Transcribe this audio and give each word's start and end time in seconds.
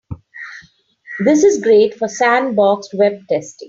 This 1.19 1.43
is 1.43 1.61
great 1.63 1.93
for 1.93 2.07
sandboxed 2.07 2.95
web 2.95 3.27
testing. 3.29 3.59